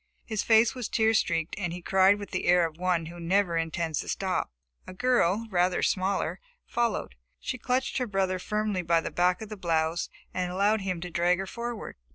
His 0.25 0.41
face 0.41 0.73
was 0.73 0.89
tear 0.89 1.13
streaked, 1.13 1.53
and 1.59 1.71
he 1.71 1.79
cried 1.79 2.17
with 2.17 2.31
the 2.31 2.45
air 2.45 2.65
of 2.65 2.77
one 2.79 3.05
who 3.05 3.19
never 3.19 3.55
intends 3.55 3.99
to 3.99 4.07
stop. 4.09 4.49
A 4.87 4.95
girl, 4.95 5.45
rather 5.51 5.83
smaller, 5.83 6.39
followed. 6.65 7.13
She 7.39 7.59
clutched 7.59 7.99
her 7.99 8.07
brother 8.07 8.39
firmly 8.39 8.81
by 8.81 9.01
the 9.01 9.11
back 9.11 9.43
of 9.43 9.49
the 9.49 9.57
blouse 9.57 10.09
and 10.33 10.51
allowed 10.51 10.81
him 10.81 11.01
to 11.01 11.11
drag 11.11 11.37
her 11.37 11.45
forward. 11.45 11.97